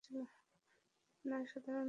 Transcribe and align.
না, 0.09 0.23
সাধারণত 1.25 1.67
নয়। 1.67 1.79